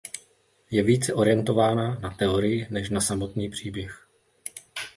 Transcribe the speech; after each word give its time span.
Je 0.71 0.83
více 0.83 1.13
orientována 1.13 1.95
na 1.99 2.09
teorii 2.09 2.67
než 2.69 2.89
na 2.89 3.01
samotný 3.01 3.49
příběh. 3.49 4.07